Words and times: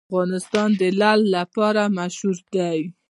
افغانستان 0.09 0.69
د 0.79 0.83
لعل 0.99 1.21
لپاره 1.35 1.83
مشهور 1.97 2.37
دی. 2.55 2.79